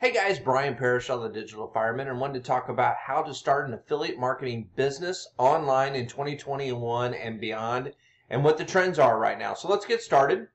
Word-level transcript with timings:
Hey 0.00 0.14
guys, 0.14 0.38
Brian 0.38 0.76
Parrish 0.76 1.10
on 1.10 1.20
the 1.20 1.28
Digital 1.28 1.68
Fireman, 1.68 2.08
and 2.08 2.18
wanted 2.18 2.42
to 2.42 2.48
talk 2.48 2.70
about 2.70 2.96
how 2.96 3.22
to 3.22 3.34
start 3.34 3.68
an 3.68 3.74
affiliate 3.74 4.18
marketing 4.18 4.70
business 4.74 5.28
online 5.36 5.94
in 5.94 6.06
2021 6.06 7.12
and 7.12 7.38
beyond, 7.38 7.92
and 8.30 8.42
what 8.42 8.56
the 8.56 8.64
trends 8.64 8.98
are 8.98 9.18
right 9.18 9.38
now. 9.38 9.52
So 9.52 9.68
let's 9.68 9.84
get 9.84 10.00
started. 10.00 10.48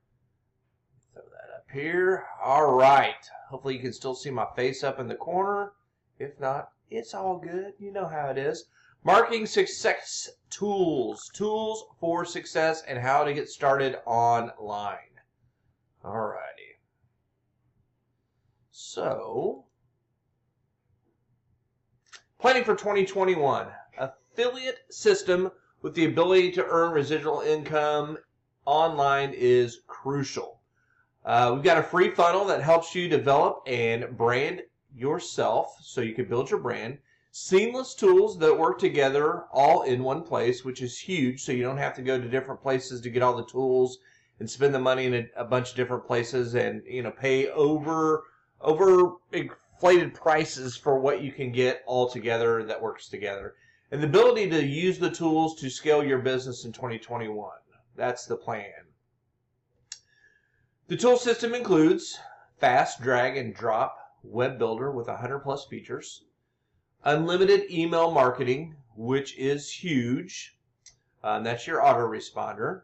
Throw 1.12 1.22
that 1.22 1.54
up 1.54 1.66
here. 1.72 2.24
All 2.42 2.74
right. 2.74 3.14
Hopefully 3.48 3.74
you 3.74 3.80
can 3.80 3.92
still 3.92 4.16
see 4.16 4.30
my 4.30 4.48
face 4.56 4.82
up 4.82 4.98
in 4.98 5.06
the 5.06 5.14
corner. 5.14 5.74
If 6.18 6.40
not, 6.40 6.70
it's 6.90 7.14
all 7.14 7.38
good. 7.38 7.74
You 7.78 7.92
know 7.92 8.08
how 8.08 8.30
it 8.30 8.38
is. 8.38 8.64
Marketing 9.04 9.46
success 9.46 10.28
tools, 10.50 11.30
tools 11.32 11.84
for 12.00 12.24
success, 12.24 12.82
and 12.88 12.98
how 12.98 13.22
to 13.22 13.32
get 13.32 13.48
started 13.48 13.94
online. 14.06 15.20
All 16.04 16.18
righty. 16.18 16.55
So, 18.78 19.64
planning 22.38 22.62
for 22.62 22.74
2021 22.74 23.68
affiliate 23.96 24.80
system 24.90 25.50
with 25.80 25.94
the 25.94 26.04
ability 26.04 26.52
to 26.52 26.66
earn 26.66 26.92
residual 26.92 27.40
income 27.40 28.18
online 28.66 29.32
is 29.34 29.80
crucial. 29.86 30.60
Uh, 31.24 31.52
we've 31.54 31.64
got 31.64 31.78
a 31.78 31.82
free 31.82 32.10
funnel 32.10 32.44
that 32.44 32.60
helps 32.60 32.94
you 32.94 33.08
develop 33.08 33.62
and 33.66 34.14
brand 34.14 34.60
yourself 34.94 35.74
so 35.80 36.02
you 36.02 36.12
can 36.12 36.28
build 36.28 36.50
your 36.50 36.60
brand. 36.60 36.98
Seamless 37.30 37.94
tools 37.94 38.38
that 38.40 38.58
work 38.58 38.78
together 38.78 39.44
all 39.54 39.84
in 39.84 40.02
one 40.04 40.22
place, 40.22 40.66
which 40.66 40.82
is 40.82 40.98
huge, 40.98 41.42
so 41.42 41.50
you 41.50 41.62
don't 41.62 41.78
have 41.78 41.94
to 41.94 42.02
go 42.02 42.20
to 42.20 42.28
different 42.28 42.60
places 42.60 43.00
to 43.00 43.08
get 43.08 43.22
all 43.22 43.38
the 43.38 43.46
tools 43.46 44.00
and 44.38 44.50
spend 44.50 44.74
the 44.74 44.78
money 44.78 45.06
in 45.06 45.14
a, 45.14 45.26
a 45.36 45.44
bunch 45.46 45.70
of 45.70 45.76
different 45.76 46.06
places 46.06 46.54
and 46.54 46.82
you 46.86 47.02
know 47.02 47.10
pay 47.10 47.48
over 47.48 48.24
over 48.60 49.16
inflated 49.32 50.14
prices 50.14 50.76
for 50.76 50.98
what 50.98 51.22
you 51.22 51.32
can 51.32 51.52
get 51.52 51.82
all 51.86 52.08
together 52.08 52.64
that 52.64 52.80
works 52.80 53.08
together. 53.08 53.54
And 53.90 54.02
the 54.02 54.06
ability 54.06 54.50
to 54.50 54.64
use 54.64 54.98
the 54.98 55.10
tools 55.10 55.60
to 55.60 55.70
scale 55.70 56.02
your 56.02 56.18
business 56.18 56.64
in 56.64 56.72
2021. 56.72 57.50
That's 57.94 58.26
the 58.26 58.36
plan. 58.36 58.72
The 60.88 60.96
tool 60.96 61.16
system 61.16 61.54
includes 61.54 62.18
fast 62.58 63.00
drag 63.00 63.36
and 63.36 63.54
drop 63.54 63.98
web 64.22 64.58
builder 64.58 64.90
with 64.90 65.08
100 65.08 65.40
plus 65.40 65.66
features, 65.66 66.24
unlimited 67.04 67.70
email 67.70 68.10
marketing, 68.10 68.76
which 68.96 69.36
is 69.36 69.70
huge. 69.70 70.56
Um, 71.22 71.44
that's 71.44 71.66
your 71.66 71.80
autoresponder. 71.80 72.82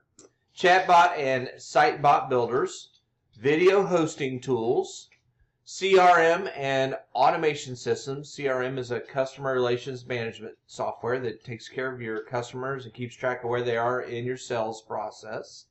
Chatbot 0.57 1.17
and 1.17 1.49
sitebot 1.57 2.29
builders, 2.29 2.91
video 3.39 3.85
hosting 3.85 4.41
tools, 4.41 5.09
CRM 5.65 6.53
and 6.57 6.97
automation 7.15 7.77
systems. 7.77 8.35
CRM 8.35 8.79
is 8.79 8.91
a 8.91 8.99
customer 8.99 9.53
relations 9.53 10.05
management 10.07 10.57
software 10.67 11.21
that 11.21 11.45
takes 11.45 11.69
care 11.69 11.93
of 11.93 12.01
your 12.01 12.25
customers 12.25 12.85
and 12.85 12.93
keeps 12.93 13.15
track 13.15 13.45
of 13.45 13.51
where 13.51 13.63
they 13.63 13.77
are 13.77 14.03
in 14.03 14.25
your 14.25 14.37
sales 14.37 14.83
process. 14.83 15.67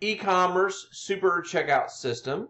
E-commerce 0.00 0.88
super 0.90 1.40
checkout 1.40 1.90
system. 1.90 2.48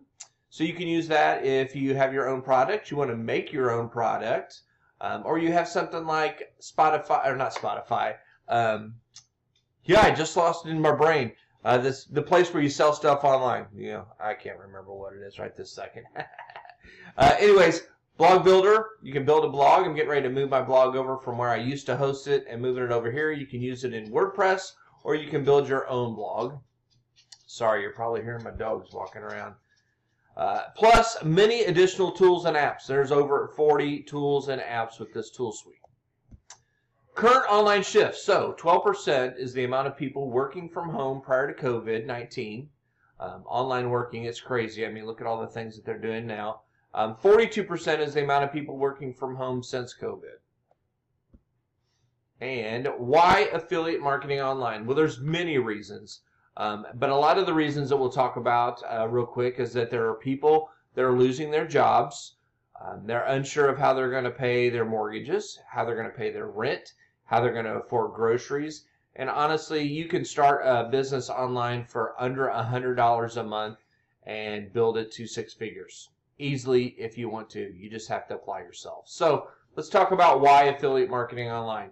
So 0.49 0.65
you 0.65 0.73
can 0.73 0.89
use 0.89 1.09
that 1.09 1.45
if 1.45 1.77
you 1.77 1.95
have 1.95 2.15
your 2.15 2.29
own 2.29 2.41
product, 2.41 2.91
you 2.91 2.97
want 2.97 3.11
to 3.11 3.17
make 3.17 3.53
your 3.53 3.71
own 3.71 3.91
product, 3.91 4.63
um, 5.01 5.23
or 5.27 5.39
you 5.39 5.53
have 5.53 5.69
something 5.69 6.07
like 6.07 6.55
Spotify 6.61 7.27
or 7.27 7.37
not 7.37 7.55
Spotify. 7.55 8.17
Um, 8.49 8.95
yeah, 9.85 10.01
I 10.01 10.11
just 10.11 10.37
lost 10.37 10.67
it 10.67 10.71
in 10.71 10.81
my 10.81 10.95
brain. 10.95 11.33
Uh, 11.65 11.79
this 11.79 12.05
the 12.07 12.23
place 12.23 12.53
where 12.53 12.63
you 12.63 12.69
sell 12.69 12.93
stuff 12.93 13.25
online. 13.25 13.67
You 13.75 13.93
know, 13.93 14.07
I 14.19 14.35
can't 14.35 14.59
remember 14.59 14.93
what 14.93 15.15
it 15.15 15.21
is 15.23 15.39
right 15.39 15.55
this 15.55 15.71
second. 15.71 16.05
uh, 17.17 17.35
anyways, 17.39 17.83
blog 18.17 18.45
builder. 18.45 18.87
You 19.03 19.13
can 19.13 19.25
build 19.25 19.45
a 19.45 19.49
blog. 19.49 19.87
I'm 19.87 19.95
getting 19.95 20.11
ready 20.11 20.29
to 20.29 20.35
move 20.35 20.51
my 20.51 20.63
blog 20.63 20.97
over 20.97 21.19
from 21.19 21.39
where 21.39 21.51
I 21.51 21.57
used 21.57 21.87
to 21.87 21.97
host 21.97 22.27
it 22.27 22.45
and 22.49 22.61
moving 22.61 22.85
it 22.85 22.93
over 22.93 23.11
here. 23.11 23.33
You 23.33 23.47
can 23.47 23.61
use 23.61 23.85
it 23.85 23.95
in 23.95 24.11
WordPress 24.11 24.73
or 25.05 25.15
you 25.15 25.29
can 25.29 25.45
build 25.45 25.69
your 25.69 25.89
own 25.89 26.15
blog. 26.15 26.59
Sorry, 27.47 27.83
you're 27.83 27.93
probably 27.93 28.23
hearing 28.23 28.45
my 28.45 28.51
dogs 28.51 28.93
walking 28.93 29.23
around. 29.23 29.55
Uh, 30.37 30.63
plus 30.75 31.23
many 31.23 31.65
additional 31.65 32.11
tools 32.11 32.47
and 32.47 32.57
apps. 32.57 32.87
There's 32.87 33.13
over 33.13 33.53
40 33.55 34.05
tools 34.05 34.49
and 34.49 34.63
apps 34.63 34.99
with 34.99 35.13
this 35.13 35.31
tool 35.31 35.53
suite. 35.53 35.77
Current 37.15 37.45
online 37.51 37.83
shifts. 37.83 38.25
So 38.25 38.57
12% 38.59 39.37
is 39.37 39.53
the 39.53 39.65
amount 39.65 39.89
of 39.89 39.97
people 39.97 40.31
working 40.31 40.71
from 40.71 40.89
home 40.89 41.21
prior 41.21 41.53
to 41.53 41.63
COVID 41.63 42.07
19. 42.07 42.71
Um, 43.21 43.45
online 43.47 43.91
working, 43.91 44.25
it's 44.25 44.41
crazy. 44.41 44.87
I 44.87 44.91
mean, 44.91 45.07
look 45.07 45.21
at 45.21 45.27
all 45.27 45.41
the 45.41 45.47
things 45.47 45.77
that 45.77 45.85
they're 45.85 45.99
doing 45.99 46.27
now. 46.27 46.63
Um, 46.95 47.17
42% 47.17 48.01
is 48.01 48.13
the 48.13 48.23
amount 48.23 48.45
of 48.45 48.53
people 48.53 48.77
working 48.77 49.15
from 49.15 49.35
home 49.35 49.63
since 49.63 49.95
COVID. 49.95 50.37
And 52.43 52.89
why 52.99 53.49
affiliate 53.53 54.03
marketing 54.03 54.41
online? 54.41 54.85
Well, 54.85 54.97
there's 54.97 55.21
many 55.21 55.57
reasons. 55.57 56.21
Um, 56.59 56.87
but 56.95 57.09
a 57.09 57.17
lot 57.17 57.39
of 57.39 57.47
the 57.47 57.55
reasons 57.55 57.89
that 57.89 57.97
we'll 57.97 58.11
talk 58.11 58.37
about 58.37 58.83
uh, 58.91 59.09
real 59.09 59.25
quick 59.25 59.59
is 59.59 59.73
that 59.73 59.91
there 59.91 60.07
are 60.07 60.17
people 60.17 60.69
that 60.95 61.05
are 61.05 61.17
losing 61.17 61.51
their 61.51 61.67
jobs. 61.67 62.35
Um, 62.85 63.07
they're 63.07 63.25
unsure 63.25 63.69
of 63.69 63.79
how 63.79 63.95
they're 63.95 64.11
going 64.11 64.25
to 64.25 64.31
pay 64.31 64.69
their 64.69 64.85
mortgages, 64.85 65.61
how 65.67 65.85
they're 65.87 65.97
going 65.97 66.11
to 66.11 66.17
pay 66.17 66.31
their 66.31 66.49
rent, 66.49 66.93
how 67.25 67.41
they're 67.41 67.55
going 67.55 67.65
to 67.65 67.81
afford 67.81 68.13
groceries. 68.13 68.85
And 69.17 69.31
honestly, 69.31 69.83
you 69.83 70.07
can 70.07 70.27
start 70.27 70.63
a 70.65 70.91
business 70.91 71.31
online 71.31 71.85
for 71.85 72.15
under 72.21 72.49
$100 72.49 73.37
a 73.37 73.43
month 73.43 73.79
and 74.27 74.73
build 74.75 74.99
it 74.99 75.11
to 75.13 75.27
six 75.27 75.55
figures 75.55 76.11
easily 76.39 76.95
if 76.99 77.17
you 77.17 77.29
want 77.29 77.51
to. 77.51 77.73
You 77.75 77.91
just 77.91 78.09
have 78.09 78.27
to 78.29 78.35
apply 78.35 78.61
yourself. 78.61 79.05
So 79.09 79.49
let's 79.77 79.89
talk 79.89 80.11
about 80.13 80.41
why 80.41 80.65
affiliate 80.65 81.11
marketing 81.11 81.51
online. 81.51 81.91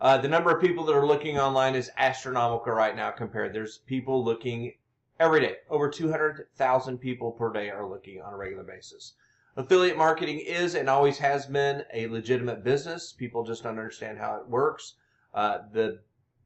Uh, 0.00 0.18
the 0.18 0.28
number 0.28 0.50
of 0.50 0.60
people 0.60 0.84
that 0.84 0.96
are 0.96 1.06
looking 1.06 1.38
online 1.38 1.76
is 1.76 1.90
astronomical 1.96 2.72
right 2.72 2.96
now 2.96 3.10
compared. 3.10 3.52
There's 3.52 3.78
people 3.78 4.24
looking 4.24 4.72
every 5.20 5.40
day. 5.40 5.56
Over 5.70 5.88
200,000 5.88 6.98
people 6.98 7.30
per 7.30 7.52
day 7.52 7.70
are 7.70 7.88
looking 7.88 8.20
on 8.20 8.34
a 8.34 8.36
regular 8.36 8.64
basis. 8.64 9.14
Affiliate 9.56 9.96
marketing 9.96 10.40
is 10.40 10.74
and 10.74 10.88
always 10.88 11.18
has 11.18 11.46
been 11.46 11.84
a 11.92 12.08
legitimate 12.08 12.64
business. 12.64 13.12
People 13.12 13.44
just 13.44 13.62
don't 13.62 13.78
understand 13.78 14.18
how 14.18 14.36
it 14.36 14.48
works. 14.48 14.94
Uh, 15.34 15.58
the, 15.72 16.00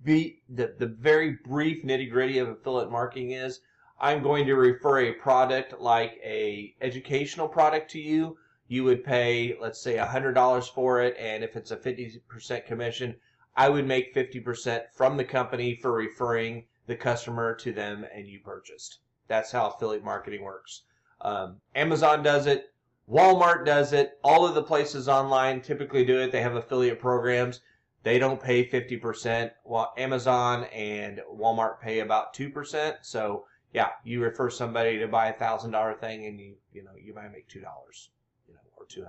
the 0.05 0.37
the 0.51 0.95
very 1.01 1.39
brief 1.45 1.83
nitty 1.83 2.11
gritty 2.11 2.39
of 2.39 2.49
affiliate 2.49 2.91
marketing 2.91 3.31
is 3.31 3.61
I'm 3.99 4.23
going 4.23 4.47
to 4.47 4.55
refer 4.55 5.01
a 5.01 5.13
product 5.13 5.81
like 5.81 6.21
a 6.23 6.75
educational 6.81 7.49
product 7.49 7.91
to 7.93 8.01
you. 8.01 8.37
You 8.69 8.85
would 8.85 9.05
pay, 9.05 9.57
let's 9.61 9.81
say, 9.81 9.97
$100 9.97 10.75
for 10.75 11.01
it, 11.01 11.17
and 11.19 11.43
if 11.45 11.57
it's 11.57 11.71
a 11.71 11.77
50% 11.77 12.67
commission, 12.67 13.17
I 13.57 13.69
would 13.69 13.87
make 13.87 14.15
50% 14.15 14.83
from 14.93 15.17
the 15.17 15.25
company 15.25 15.77
for 15.77 15.93
referring 15.93 16.67
the 16.87 16.97
customer 16.97 17.55
to 17.55 17.73
them 17.73 18.07
and 18.15 18.27
you 18.27 18.41
purchased. 18.41 18.99
That's 19.29 19.51
how 19.51 19.71
affiliate 19.71 20.05
marketing 20.05 20.43
works. 20.43 20.83
Um, 21.21 21.61
Amazon 21.75 22.23
does 22.23 22.47
it. 22.47 22.73
Walmart 23.09 23.65
does 23.65 23.93
it. 23.93 24.19
All 24.23 24.47
of 24.47 24.55
the 24.55 24.63
places 24.63 25.09
online 25.09 25.61
typically 25.61 26.05
do 26.05 26.21
it. 26.21 26.33
They 26.33 26.43
have 26.43 26.57
affiliate 26.57 27.01
programs. 27.01 27.61
They 28.03 28.19
don't 28.19 28.41
pay 28.41 28.69
50%. 28.69 29.53
Well, 29.65 29.93
Amazon 29.97 30.65
and 30.65 31.21
Walmart 31.33 31.81
pay 31.81 32.01
about 32.01 32.35
2%. 32.35 32.97
So, 33.03 33.47
yeah, 33.77 33.91
you 34.05 34.23
refer 34.23 34.49
somebody 34.49 34.99
to 34.99 35.07
buy 35.07 35.27
a 35.27 35.35
$1,000 35.35 36.01
thing 36.01 36.25
and 36.25 36.41
you, 36.41 36.55
you 36.73 36.83
know, 36.83 36.93
you 36.99 37.13
might 37.13 37.31
make 37.31 37.47
$2, 37.47 37.57
you 37.57 38.55
know, 38.55 38.61
or 38.75 38.87
$200 38.87 39.05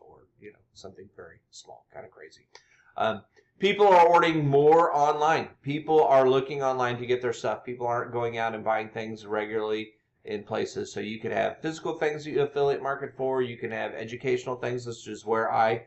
or, 0.00 0.26
you 0.40 0.50
know, 0.50 0.58
something 0.74 1.08
very 1.14 1.36
small, 1.52 1.86
kind 1.94 2.04
of 2.04 2.10
crazy. 2.10 2.48
Um, 2.96 3.22
people 3.60 3.86
are 3.86 4.08
ordering 4.08 4.44
more 4.44 4.92
online. 4.92 5.50
People 5.62 6.02
are 6.02 6.28
looking 6.28 6.64
online 6.64 6.98
to 6.98 7.06
get 7.06 7.22
their 7.22 7.32
stuff. 7.32 7.64
People 7.64 7.86
aren't 7.86 8.10
going 8.10 8.38
out 8.38 8.56
and 8.56 8.64
buying 8.64 8.88
things 8.88 9.24
regularly 9.24 9.92
in 10.24 10.42
places. 10.42 10.92
So 10.92 10.98
you 10.98 11.20
can 11.20 11.30
have 11.30 11.62
physical 11.62 11.94
things 11.94 12.26
you 12.26 12.42
affiliate 12.42 12.82
market 12.82 13.14
for. 13.16 13.40
You 13.40 13.56
can 13.56 13.70
have 13.70 13.92
educational 13.92 14.56
things, 14.56 14.84
which 14.84 15.06
is 15.06 15.24
where 15.24 15.52
I 15.52 15.84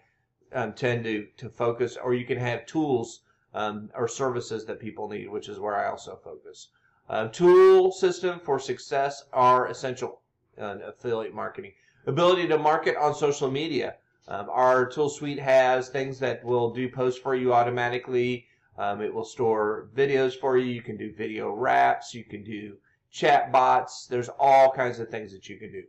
um, 0.53 0.71
tend 0.71 1.03
to, 1.03 1.27
to 1.35 1.49
focus. 1.49 1.97
Or 2.01 2.13
you 2.13 2.25
can 2.25 2.37
have 2.37 2.65
tools 2.65 3.23
um, 3.53 3.89
or 3.93 4.07
services 4.07 4.63
that 4.67 4.79
people 4.79 5.09
need, 5.09 5.27
which 5.27 5.49
is 5.49 5.59
where 5.59 5.75
I 5.75 5.89
also 5.89 6.17
focus. 6.23 6.69
Uh, 7.11 7.27
tool 7.27 7.91
system 7.91 8.39
for 8.39 8.57
success 8.57 9.25
are 9.33 9.67
essential 9.67 10.21
in 10.57 10.81
affiliate 10.81 11.35
marketing. 11.35 11.73
Ability 12.07 12.47
to 12.47 12.57
market 12.57 12.95
on 12.95 13.13
social 13.13 13.51
media. 13.51 13.95
Um, 14.29 14.47
our 14.49 14.85
tool 14.85 15.09
suite 15.09 15.37
has 15.37 15.89
things 15.89 16.19
that 16.19 16.41
will 16.41 16.69
do 16.69 16.87
posts 16.87 17.19
for 17.19 17.35
you 17.35 17.53
automatically. 17.53 18.47
Um, 18.77 19.01
it 19.01 19.13
will 19.13 19.25
store 19.25 19.89
videos 19.93 20.39
for 20.39 20.57
you. 20.57 20.71
You 20.71 20.81
can 20.81 20.95
do 20.95 21.13
video 21.13 21.51
wraps. 21.51 22.13
You 22.13 22.23
can 22.23 22.45
do 22.45 22.77
chat 23.11 23.51
bots. 23.51 24.07
There's 24.07 24.29
all 24.39 24.71
kinds 24.71 25.01
of 25.01 25.09
things 25.09 25.33
that 25.33 25.49
you 25.49 25.57
can 25.57 25.73
do. 25.73 25.83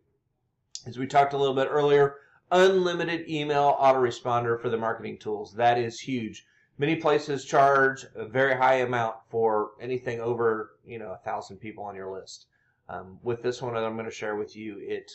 As 0.87 0.99
we 0.99 1.07
talked 1.07 1.35
a 1.35 1.39
little 1.39 1.55
bit 1.55 1.69
earlier, 1.71 2.17
unlimited 2.51 3.31
email 3.31 3.79
autoresponder 3.81 4.61
for 4.61 4.71
the 4.71 4.77
marketing 4.77 5.19
tools. 5.19 5.55
That 5.55 5.79
is 5.79 6.01
huge. 6.01 6.45
Many 6.83 6.97
places 6.97 7.45
charge 7.45 8.07
a 8.17 8.25
very 8.25 8.57
high 8.57 8.79
amount 8.79 9.15
for 9.29 9.71
anything 9.81 10.21
over, 10.21 10.73
you 10.85 10.99
know, 10.99 11.13
a 11.13 11.19
thousand 11.19 11.59
people 11.59 11.85
on 11.85 11.95
your 11.95 12.11
list. 12.13 12.47
Um, 12.89 13.21
with 13.23 13.41
this 13.41 13.63
one 13.63 13.75
that 13.75 13.85
I'm 13.85 13.95
going 13.95 14.05
to 14.05 14.11
share 14.11 14.35
with 14.35 14.57
you, 14.57 14.79
it 14.81 15.13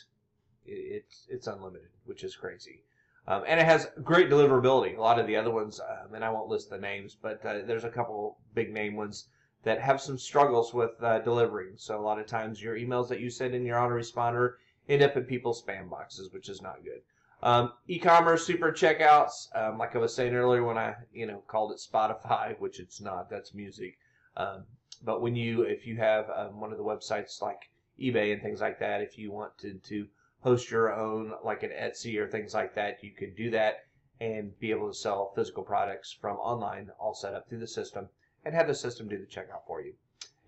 It's 0.65 1.27
it's 1.29 1.47
unlimited, 1.47 1.89
which 2.05 2.23
is 2.23 2.37
crazy. 2.37 2.83
Um, 3.27 3.43
and 3.45 3.59
it 3.59 3.65
has 3.65 3.91
great 4.01 4.29
deliverability. 4.29 4.95
A 4.95 5.01
lot 5.01 5.19
of 5.19 5.27
the 5.27 5.35
other 5.35 5.51
ones, 5.51 5.81
um, 5.81 6.13
and 6.13 6.23
I 6.23 6.29
won't 6.29 6.47
list 6.47 6.69
the 6.69 6.77
names, 6.77 7.17
but 7.21 7.45
uh, 7.45 7.63
there's 7.65 7.83
a 7.83 7.89
couple 7.89 8.37
big 8.53 8.71
name 8.71 8.95
ones 8.95 9.27
that 9.63 9.81
have 9.81 9.99
some 9.99 10.17
struggles 10.17 10.73
with 10.73 10.91
uh, 11.03 11.19
delivering. 11.19 11.73
So 11.75 11.99
a 11.99 12.07
lot 12.09 12.17
of 12.17 12.27
times 12.27 12.63
your 12.63 12.77
emails 12.77 13.09
that 13.09 13.19
you 13.19 13.29
send 13.29 13.53
in 13.53 13.65
your 13.65 13.75
autoresponder 13.75 14.53
end 14.87 15.01
up 15.01 15.17
in 15.17 15.25
people's 15.25 15.61
spam 15.61 15.89
boxes, 15.89 16.31
which 16.31 16.47
is 16.47 16.61
not 16.61 16.85
good. 16.85 17.01
Um, 17.43 17.73
e-commerce 17.87 18.45
super 18.45 18.71
checkouts, 18.71 19.55
um, 19.55 19.77
like 19.77 19.95
I 19.95 19.99
was 19.99 20.15
saying 20.15 20.33
earlier 20.33 20.63
when 20.63 20.77
I 20.77 20.95
you 21.13 21.27
know 21.27 21.43
called 21.47 21.71
it 21.71 21.77
Spotify, 21.77 22.55
which 22.59 22.79
it's 22.79 22.99
not. 22.99 23.29
That's 23.29 23.53
music. 23.53 23.97
Um, 24.35 24.65
but 25.03 25.21
when 25.21 25.35
you 25.35 25.61
if 25.61 25.85
you 25.85 25.97
have 25.97 26.29
um, 26.35 26.59
one 26.59 26.71
of 26.71 26.77
the 26.77 26.83
websites 26.83 27.41
like 27.41 27.69
eBay 27.99 28.33
and 28.33 28.41
things 28.41 28.61
like 28.61 28.79
that, 28.79 29.01
if 29.01 29.17
you 29.17 29.31
wanted 29.31 29.83
to 29.83 30.07
host 30.41 30.71
your 30.71 30.93
own 30.93 31.33
like 31.43 31.63
an 31.63 31.71
Etsy 31.71 32.17
or 32.17 32.27
things 32.27 32.53
like 32.53 32.73
that, 32.75 33.03
you 33.03 33.11
could 33.11 33.35
do 33.35 33.51
that 33.51 33.85
and 34.19 34.57
be 34.59 34.71
able 34.71 34.87
to 34.87 34.97
sell 34.97 35.31
physical 35.35 35.63
products 35.63 36.11
from 36.11 36.37
online, 36.37 36.89
all 36.99 37.13
set 37.13 37.35
up 37.35 37.47
through 37.47 37.59
the 37.59 37.67
system, 37.67 38.09
and 38.43 38.55
have 38.55 38.67
the 38.67 38.73
system 38.73 39.07
do 39.07 39.17
the 39.17 39.25
checkout 39.25 39.65
for 39.67 39.81
you. 39.81 39.93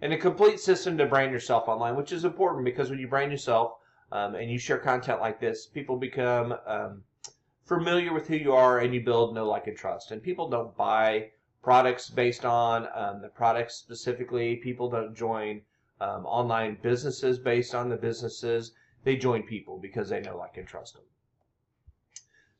And 0.01 0.13
a 0.13 0.17
complete 0.17 0.59
system 0.59 0.97
to 0.97 1.05
brand 1.05 1.31
yourself 1.31 1.67
online, 1.67 1.95
which 1.95 2.11
is 2.11 2.25
important 2.25 2.65
because 2.65 2.89
when 2.89 2.99
you 2.99 3.07
brand 3.07 3.31
yourself 3.31 3.73
um, 4.11 4.35
and 4.35 4.49
you 4.49 4.57
share 4.57 4.77
content 4.77 5.19
like 5.19 5.39
this, 5.39 5.65
people 5.65 5.97
become 5.97 6.55
um, 6.65 7.03
familiar 7.65 8.13
with 8.13 8.27
who 8.27 8.35
you 8.35 8.53
are 8.53 8.79
and 8.79 8.93
you 8.93 9.01
build 9.01 9.35
know, 9.35 9.47
like, 9.47 9.67
and 9.67 9.77
trust. 9.77 10.11
And 10.11 10.21
people 10.21 10.49
don't 10.49 10.75
buy 10.75 11.29
products 11.61 12.09
based 12.09 12.45
on 12.45 12.87
um, 12.95 13.21
the 13.21 13.29
products 13.29 13.75
specifically. 13.75 14.55
People 14.57 14.89
don't 14.89 15.15
join 15.15 15.61
um, 16.01 16.25
online 16.25 16.77
businesses 16.81 17.37
based 17.37 17.75
on 17.75 17.89
the 17.89 17.97
businesses 17.97 18.73
they 19.03 19.15
join 19.15 19.43
people 19.43 19.77
because 19.77 20.09
they 20.09 20.21
know, 20.21 20.37
like, 20.37 20.57
and 20.57 20.67
trust 20.67 20.93
them. 20.93 21.03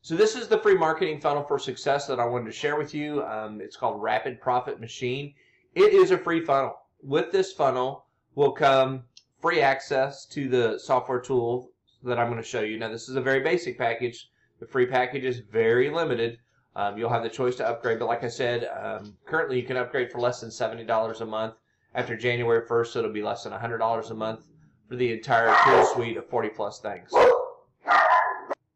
So 0.02 0.16
this 0.16 0.34
is 0.34 0.48
the 0.48 0.58
free 0.58 0.76
marketing 0.76 1.20
funnel 1.20 1.42
for 1.42 1.58
success 1.58 2.06
that 2.06 2.18
I 2.18 2.24
wanted 2.24 2.46
to 2.46 2.52
share 2.52 2.76
with 2.76 2.94
you. 2.94 3.22
Um, 3.24 3.60
it's 3.60 3.76
called 3.76 4.00
Rapid 4.00 4.40
Profit 4.40 4.80
Machine. 4.80 5.34
It 5.74 5.92
is 5.92 6.10
a 6.10 6.18
free 6.18 6.42
funnel. 6.44 6.76
With 7.02 7.30
this 7.30 7.52
funnel 7.52 8.06
will 8.34 8.52
come 8.52 9.04
free 9.40 9.60
access 9.60 10.26
to 10.26 10.48
the 10.48 10.78
software 10.78 11.20
tool 11.20 11.70
that 12.02 12.18
I'm 12.18 12.30
going 12.30 12.42
to 12.42 12.48
show 12.48 12.60
you. 12.60 12.78
Now 12.78 12.88
this 12.88 13.08
is 13.08 13.16
a 13.16 13.20
very 13.20 13.40
basic 13.40 13.78
package. 13.78 14.30
The 14.58 14.66
free 14.66 14.86
package 14.86 15.24
is 15.24 15.38
very 15.38 15.90
limited. 15.90 16.38
Um, 16.76 16.96
you'll 16.96 17.10
have 17.10 17.22
the 17.22 17.28
choice 17.28 17.56
to 17.56 17.66
upgrade, 17.66 17.98
but 17.98 18.06
like 18.06 18.22
I 18.22 18.28
said, 18.28 18.68
um, 18.80 19.16
currently 19.26 19.60
you 19.60 19.66
can 19.66 19.76
upgrade 19.76 20.12
for 20.12 20.20
less 20.20 20.40
than 20.40 20.50
$70 20.50 21.20
a 21.20 21.26
month. 21.26 21.54
After 21.94 22.16
January 22.16 22.66
1st, 22.66 22.96
it'll 22.96 23.12
be 23.12 23.22
less 23.22 23.42
than 23.42 23.52
$100 23.52 24.10
a 24.10 24.14
month 24.14 24.46
for 24.88 24.96
the 24.96 25.12
entire 25.12 25.54
tool 25.64 25.84
suite 25.86 26.16
of 26.16 26.28
40 26.28 26.50
plus 26.50 26.78
things. 26.78 27.10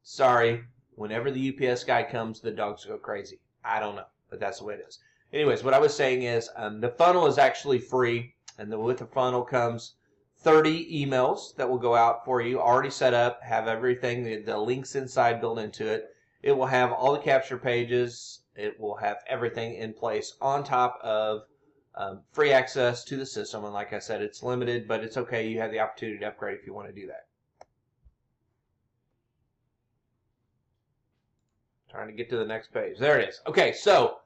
Sorry, 0.03 0.65
whenever 0.97 1.31
the 1.31 1.57
UPS 1.57 1.85
guy 1.85 2.03
comes, 2.03 2.41
the 2.41 2.51
dogs 2.51 2.85
go 2.85 2.99
crazy. 2.99 3.39
I 3.65 3.79
don't 3.79 3.95
know, 3.95 4.07
but 4.31 4.41
that's 4.41 4.59
the 4.59 4.65
way 4.65 4.75
it 4.75 4.85
is. 4.87 4.99
Anyways, 5.33 5.63
what 5.63 5.75
I 5.75 5.79
was 5.79 5.95
saying 5.95 6.23
is 6.23 6.51
um, 6.57 6.81
the 6.81 6.91
funnel 6.91 7.27
is 7.27 7.39
actually 7.39 7.79
free, 7.79 8.35
and 8.59 8.71
the, 8.71 8.79
with 8.79 8.99
the 8.99 9.07
funnel 9.07 9.43
comes 9.43 9.95
30 10.45 11.07
emails 11.07 11.57
that 11.57 11.69
will 11.69 11.79
go 11.79 11.95
out 11.95 12.25
for 12.25 12.43
you, 12.43 12.61
already 12.61 12.91
set 12.91 13.15
up, 13.15 13.43
have 13.43 13.67
everything, 13.67 14.23
the, 14.23 14.37
the 14.37 14.57
links 14.57 14.95
inside 14.95 15.41
built 15.41 15.59
into 15.59 15.87
it. 15.87 16.15
It 16.43 16.53
will 16.53 16.67
have 16.67 16.93
all 16.93 17.13
the 17.13 17.19
capture 17.19 17.57
pages. 17.57 18.43
It 18.55 18.79
will 18.79 18.97
have 18.97 19.17
everything 19.27 19.75
in 19.75 19.95
place 19.95 20.35
on 20.43 20.63
top 20.63 21.01
of 21.03 21.45
um, 21.95 22.21
free 22.33 22.53
access 22.53 23.03
to 23.05 23.17
the 23.17 23.25
system. 23.25 23.65
And 23.65 23.73
like 23.73 23.95
I 23.95 23.99
said, 23.99 24.21
it's 24.21 24.43
limited, 24.43 24.87
but 24.87 25.03
it's 25.03 25.17
okay. 25.17 25.49
You 25.49 25.59
have 25.61 25.71
the 25.71 25.81
opportunity 25.81 26.19
to 26.19 26.27
upgrade 26.27 26.59
if 26.61 26.67
you 26.67 26.75
want 26.75 26.89
to 26.89 27.01
do 27.01 27.07
that. 27.07 27.27
Trying 31.91 32.09
to 32.09 32.13
get 32.13 32.29
to 32.31 32.37
the 32.37 32.45
next 32.45 32.75
page. 32.75 32.99
There 32.99 33.19
it 33.19 33.29
is. 33.29 33.41
Okay, 33.47 33.73
so 33.73 34.19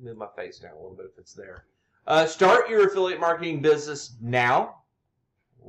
move 0.00 0.16
my 0.16 0.28
face 0.36 0.58
down 0.58 0.72
a 0.72 0.76
little 0.76 0.96
bit 0.96 1.06
if 1.12 1.18
it's 1.18 1.34
there. 1.34 1.66
Uh, 2.06 2.24
start 2.24 2.70
your 2.70 2.86
affiliate 2.86 3.20
marketing 3.20 3.60
business 3.60 4.16
now. 4.22 4.77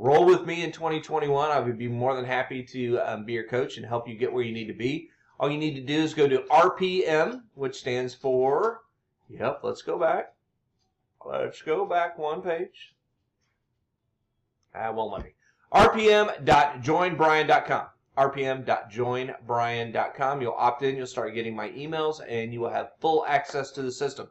Roll 0.01 0.25
with 0.25 0.45
me 0.45 0.63
in 0.63 0.71
2021. 0.71 1.51
I 1.51 1.59
would 1.59 1.77
be 1.77 1.89
more 1.89 2.15
than 2.15 2.23
happy 2.23 2.63
to 2.63 2.99
um, 2.99 3.25
be 3.25 3.33
your 3.33 3.43
coach 3.43 3.75
and 3.75 3.85
help 3.85 4.07
you 4.07 4.15
get 4.15 4.31
where 4.31 4.45
you 4.45 4.53
need 4.53 4.67
to 4.67 4.73
be. 4.73 5.09
All 5.37 5.51
you 5.51 5.57
need 5.57 5.75
to 5.75 5.81
do 5.81 6.01
is 6.01 6.13
go 6.13 6.25
to 6.25 6.45
RPM, 6.49 7.41
which 7.53 7.75
stands 7.75 8.13
for, 8.13 8.83
yep, 9.27 9.59
let's 9.61 9.81
go 9.81 9.99
back. 9.99 10.35
Let's 11.25 11.61
go 11.61 11.85
back 11.85 12.17
one 12.17 12.41
page. 12.41 12.95
I 14.73 14.89
won't 14.89 15.11
let 15.11 15.25
me. 15.25 15.33
rpm.joinbrian.com. 15.73 17.87
rpm.joinbrian.com. 18.17 20.41
You'll 20.41 20.53
opt 20.53 20.83
in, 20.83 20.95
you'll 20.95 21.07
start 21.07 21.33
getting 21.33 21.57
my 21.57 21.71
emails, 21.71 22.21
and 22.25 22.53
you 22.53 22.61
will 22.61 22.69
have 22.69 22.93
full 23.01 23.25
access 23.27 23.71
to 23.71 23.81
the 23.81 23.91
system. 23.91 24.29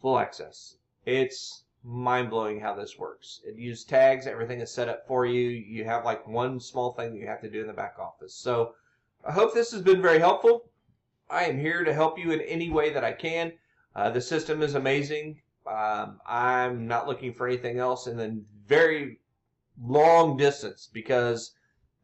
Full 0.00 0.16
access. 0.16 0.76
It's 1.04 1.63
mind 1.84 2.30
blowing 2.30 2.58
how 2.58 2.74
this 2.74 2.98
works. 2.98 3.40
It 3.44 3.56
uses 3.56 3.84
tags, 3.84 4.26
everything 4.26 4.60
is 4.60 4.72
set 4.72 4.88
up 4.88 5.06
for 5.06 5.26
you. 5.26 5.50
You 5.50 5.84
have 5.84 6.04
like 6.04 6.26
one 6.26 6.58
small 6.58 6.92
thing 6.92 7.12
that 7.12 7.20
you 7.20 7.26
have 7.26 7.42
to 7.42 7.50
do 7.50 7.60
in 7.60 7.66
the 7.66 7.74
back 7.74 7.96
office. 7.98 8.34
So 8.34 8.74
I 9.24 9.32
hope 9.32 9.52
this 9.52 9.70
has 9.72 9.82
been 9.82 10.00
very 10.00 10.18
helpful. 10.18 10.70
I 11.30 11.44
am 11.44 11.58
here 11.58 11.84
to 11.84 11.92
help 11.92 12.18
you 12.18 12.30
in 12.32 12.40
any 12.40 12.70
way 12.70 12.90
that 12.92 13.04
I 13.04 13.12
can. 13.12 13.52
Uh, 13.94 14.10
the 14.10 14.20
system 14.20 14.62
is 14.62 14.74
amazing. 14.74 15.40
Um, 15.66 16.20
I'm 16.26 16.86
not 16.86 17.06
looking 17.06 17.32
for 17.32 17.46
anything 17.46 17.78
else 17.78 18.06
in 18.06 18.16
the 18.16 18.42
very 18.66 19.20
long 19.82 20.36
distance 20.36 20.88
because 20.92 21.52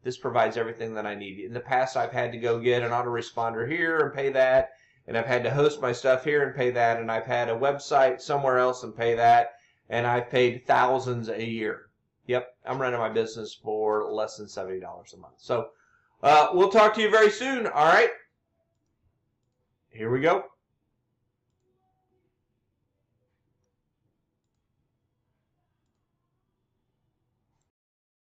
this 0.03 0.17
provides 0.17 0.57
everything 0.57 0.93
that 0.95 1.05
I 1.05 1.15
need. 1.15 1.39
In 1.39 1.53
the 1.53 1.59
past, 1.59 1.95
I've 1.95 2.11
had 2.11 2.31
to 2.31 2.37
go 2.37 2.59
get 2.59 2.83
an 2.83 2.91
autoresponder 2.91 3.69
here 3.69 3.99
and 3.99 4.13
pay 4.13 4.29
that, 4.29 4.71
and 5.07 5.17
I've 5.17 5.27
had 5.27 5.43
to 5.43 5.51
host 5.51 5.81
my 5.81 5.91
stuff 5.91 6.23
here 6.23 6.43
and 6.43 6.55
pay 6.55 6.71
that, 6.71 6.99
and 6.99 7.11
I've 7.11 7.25
had 7.25 7.49
a 7.49 7.57
website 7.57 8.21
somewhere 8.21 8.57
else 8.57 8.83
and 8.83 8.95
pay 8.95 9.15
that, 9.15 9.53
and 9.91 10.07
I've 10.07 10.29
paid 10.31 10.65
thousands 10.65 11.27
a 11.29 11.45
year. 11.45 11.89
Yep, 12.25 12.55
I'm 12.65 12.81
running 12.81 12.99
my 12.99 13.09
business 13.09 13.53
for 13.53 14.09
less 14.11 14.37
than 14.37 14.47
$70 14.47 14.81
a 14.81 15.17
month. 15.17 15.33
So 15.37 15.67
uh, 16.23 16.47
we'll 16.53 16.69
talk 16.69 16.95
to 16.95 17.01
you 17.01 17.11
very 17.11 17.29
soon, 17.29 17.67
all 17.67 17.85
right? 17.85 18.09
Here 19.89 20.09
we 20.09 20.21
go. 20.21 20.45